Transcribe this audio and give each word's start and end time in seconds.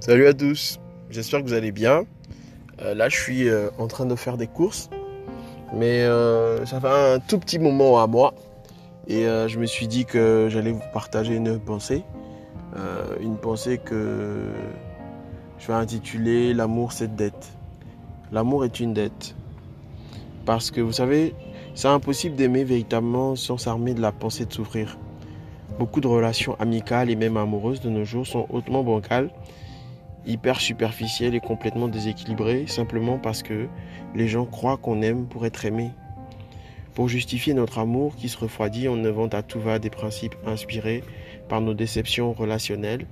Salut 0.00 0.26
à 0.26 0.32
tous, 0.32 0.80
j'espère 1.10 1.40
que 1.40 1.44
vous 1.46 1.52
allez 1.52 1.72
bien. 1.72 2.04
Euh, 2.80 2.94
là, 2.94 3.10
je 3.10 3.20
suis 3.20 3.50
euh, 3.50 3.68
en 3.78 3.86
train 3.86 4.06
de 4.06 4.14
faire 4.14 4.38
des 4.38 4.46
courses, 4.46 4.88
mais 5.74 6.04
euh, 6.04 6.64
ça 6.64 6.80
fait 6.80 6.88
un 6.88 7.18
tout 7.18 7.38
petit 7.38 7.58
moment 7.58 8.02
à 8.02 8.06
moi. 8.06 8.32
Et 9.08 9.24
je 9.24 9.58
me 9.58 9.66
suis 9.66 9.88
dit 9.88 10.06
que 10.06 10.48
j'allais 10.50 10.70
vous 10.70 10.82
partager 10.94 11.34
une 11.34 11.58
pensée. 11.58 12.04
une 13.20 13.36
pensée 13.36 13.78
que 13.78 14.44
je 15.58 15.66
vais 15.66 15.74
intituler 15.74 16.54
L'amour, 16.54 16.92
c'est 16.92 17.16
dette. 17.16 17.48
L'amour 18.30 18.64
est 18.64 18.78
une 18.78 18.94
dette. 18.94 19.34
Parce 20.46 20.70
que 20.70 20.80
vous 20.80 20.92
savez, 20.92 21.34
c'est 21.74 21.88
impossible 21.88 22.36
d'aimer 22.36 22.62
véritablement 22.62 23.34
sans 23.34 23.58
s'armer 23.58 23.94
de 23.94 24.00
la 24.00 24.12
pensée 24.12 24.46
de 24.46 24.52
souffrir. 24.52 24.96
Beaucoup 25.78 26.00
de 26.00 26.06
relations 26.06 26.54
amicales 26.60 27.10
et 27.10 27.16
même 27.16 27.36
amoureuses 27.36 27.80
de 27.80 27.90
nos 27.90 28.04
jours 28.04 28.26
sont 28.26 28.46
hautement 28.50 28.84
bancales 28.84 29.30
hyper 30.26 30.60
superficiel 30.60 31.34
et 31.34 31.40
complètement 31.40 31.88
déséquilibré 31.88 32.66
simplement 32.66 33.18
parce 33.18 33.42
que 33.42 33.68
les 34.14 34.28
gens 34.28 34.46
croient 34.46 34.76
qu'on 34.76 35.02
aime 35.02 35.26
pour 35.26 35.46
être 35.46 35.64
aimé. 35.64 35.90
Pour 36.94 37.08
justifier 37.08 37.54
notre 37.54 37.78
amour 37.78 38.16
qui 38.16 38.28
se 38.28 38.36
refroidit, 38.36 38.88
on 38.88 39.04
invente 39.04 39.34
à 39.34 39.42
tout 39.42 39.60
va 39.60 39.78
des 39.78 39.90
principes 39.90 40.34
inspirés 40.44 41.02
par 41.48 41.60
nos 41.60 41.74
déceptions 41.74 42.32
relationnelles, 42.32 43.06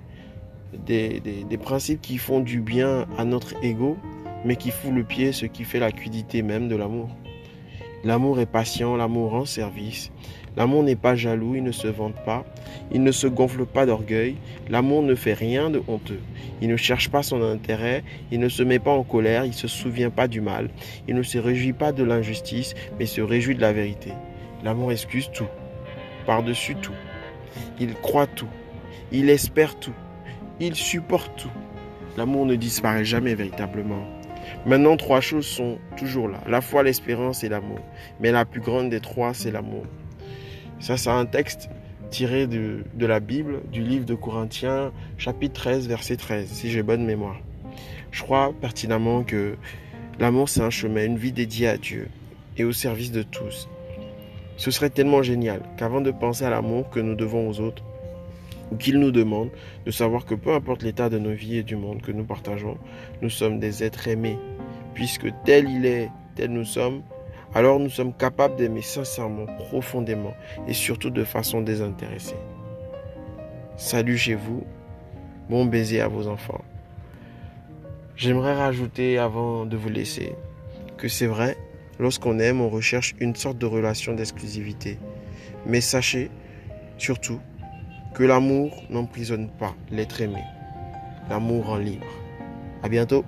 des, 0.87 1.21
principes 1.63 2.01
qui 2.01 2.19
font 2.19 2.41
du 2.41 2.61
bien 2.61 3.07
à 3.17 3.25
notre 3.25 3.55
ego, 3.65 3.97
mais 4.45 4.57
qui 4.57 4.71
fout 4.71 4.93
le 4.93 5.05
pied 5.05 5.33
ce 5.33 5.47
qui 5.47 5.65
fait 5.65 5.79
la 5.79 5.93
cuidité 5.93 6.43
même 6.43 6.69
de 6.69 6.77
l'amour. 6.77 7.09
L'amour 8.05 8.41
est 8.41 8.47
patient, 8.47 8.97
l'amour 8.97 9.31
rend 9.33 9.45
service. 9.45 10.13
L'amour 10.59 10.83
n'est 10.83 10.97
pas 10.97 11.15
jaloux, 11.15 11.55
il 11.55 11.63
ne 11.63 11.71
se 11.71 11.87
vante 11.87 12.17
pas, 12.25 12.45
il 12.91 13.05
ne 13.05 13.13
se 13.13 13.29
gonfle 13.29 13.65
pas 13.65 13.87
d'orgueil. 13.87 14.35
L'amour 14.69 15.03
ne 15.05 15.15
fait 15.15 15.33
rien 15.33 15.71
de 15.71 15.81
honteux. 15.87 16.19
Il 16.61 16.69
ne 16.69 16.77
cherche 16.77 17.11
pas 17.11 17.23
son 17.23 17.41
intérêt, 17.43 18.03
il 18.33 18.41
ne 18.41 18.49
se 18.49 18.65
met 18.65 18.81
pas 18.81 18.91
en 18.91 19.05
colère, 19.05 19.45
il 19.45 19.51
ne 19.51 19.55
se 19.55 19.69
souvient 19.69 20.11
pas 20.11 20.27
du 20.27 20.41
mal. 20.41 20.69
Il 21.07 21.15
ne 21.15 21.23
se 21.23 21.39
réjouit 21.39 21.75
pas 21.75 21.93
de 21.93 22.03
l'injustice, 22.03 22.75
mais 22.99 23.07
se 23.07 23.21
réjouit 23.21 23.55
de 23.55 23.61
la 23.61 23.73
vérité. 23.73 24.11
L'amour 24.65 24.91
excuse 24.91 25.31
tout, 25.33 25.47
par-dessus 26.27 26.75
tout. 26.75 26.97
Il 27.79 27.95
croit 27.95 28.27
tout, 28.27 28.51
il 29.13 29.31
espère 29.31 29.79
tout, 29.79 29.95
il 30.59 30.75
supporte 30.75 31.31
tout. 31.37 31.53
L'amour 32.17 32.47
ne 32.47 32.57
disparaît 32.57 33.05
jamais 33.05 33.37
véritablement. 33.37 34.03
Maintenant, 34.67 34.97
trois 34.97 35.21
choses 35.21 35.47
sont 35.47 35.79
toujours 35.97 36.27
là. 36.27 36.41
La 36.49 36.61
foi, 36.61 36.83
l'espérance 36.83 37.45
et 37.45 37.49
l'amour. 37.49 37.79
Mais 38.19 38.33
la 38.33 38.45
plus 38.45 38.61
grande 38.61 38.91
des 38.91 38.99
trois, 38.99 39.35
c'est 39.35 39.53
l'amour. 39.53 39.85
Ça, 40.81 40.97
c'est 40.97 41.11
un 41.11 41.27
texte 41.27 41.69
tiré 42.11 42.47
de, 42.47 42.85
de, 42.95 43.07
la 43.07 43.21
Bible, 43.21 43.61
du 43.73 43.83
livre 43.83 44.05
de 44.05 44.15
Corinthiens, 44.15 44.93
chapitre 45.19 45.61
13, 45.61 45.89
verset 45.89 46.17
13, 46.17 46.49
si 46.49 46.71
j'ai 46.71 46.83
bonne 46.83 47.05
mémoire. 47.05 47.37
Je 48.13 48.23
crois 48.23 48.55
pertinemment 48.61 49.25
que 49.25 49.57
l'amour, 50.19 50.49
c'est 50.49 50.63
un 50.63 50.71
chemin, 50.71 51.05
une 51.05 51.19
vie 51.19 51.33
dédiée 51.33 51.69
à 51.69 51.77
Dieu 51.77 52.09
et 52.57 52.65
au 52.65 52.73
service 52.73 53.13
de 53.13 53.23
tous. 53.23 53.69
Ce 54.57 54.71
serait 54.71 54.91
tellement 54.91 55.23
génial 55.23 55.63
qu'avant 55.77 56.01
de 56.01 56.11
penser 56.11 56.45
à 56.45 56.51
l'amour 56.51 56.91
que 56.91 57.01
nous 57.01 57.15
devons 57.15 57.49
aux 57.49 57.61
autres, 57.61 57.83
ou 58.71 58.77
qu'il 58.77 58.99
nous 58.99 59.11
demande 59.11 59.51
de 59.85 59.91
savoir 59.91 60.27
que 60.27 60.35
peu 60.35 60.53
importe 60.53 60.83
l'état 60.83 61.09
de 61.09 61.19
nos 61.19 61.33
vies 61.33 61.59
et 61.59 61.63
du 61.63 61.77
monde 61.77 62.03
que 62.03 62.13
nous 62.13 62.25
partageons, 62.25 62.79
nous 63.21 63.31
sommes 63.31 63.59
des 63.59 63.83
êtres 63.83 64.09
aimés. 64.09 64.39
Puisque 64.95 65.29
tel 65.45 65.69
il 65.69 65.87
est, 65.87 66.11
tel 66.35 66.53
nous 66.53 66.65
sommes, 66.65 67.03
alors 67.55 67.81
nous 67.81 67.91
sommes 67.91 68.13
capables 68.13 68.57
d'aimer 68.57 68.83
sincèrement, 68.83 69.47
profondément 69.47 70.35
et 70.67 70.75
surtout 70.75 71.11
de 71.11 71.25
façon 71.25 71.61
désintéressée. 71.63 72.37
Salut 73.77 74.19
chez 74.19 74.35
vous, 74.35 74.65
bon 75.49 75.65
baiser 75.65 76.01
à 76.01 76.09
vos 76.09 76.29
enfants. 76.29 76.65
J'aimerais 78.17 78.55
rajouter 78.55 79.19
avant 79.19 79.65
de 79.65 79.77
vous 79.77 79.89
laisser 79.89 80.35
que 80.97 81.09
c'est 81.09 81.27
vrai, 81.27 81.57
lorsqu'on 81.99 82.39
aime, 82.41 82.61
on 82.61 82.69
recherche 82.69 83.15
une 83.21 83.37
sorte 83.37 83.59
de 83.59 83.67
relation 83.67 84.15
d'exclusivité. 84.15 84.99
Mais 85.65 85.81
sachez 85.81 86.31
surtout 86.99 87.41
que 88.15 88.25
l'amour 88.25 88.83
n'emprisonne 88.91 89.49
pas 89.49 89.75
l'être 89.91 90.21
aimé. 90.21 90.43
L'amour 91.31 91.67
rend 91.67 91.77
libre. 91.77 92.07
À 92.83 92.89
bientôt. 92.89 93.25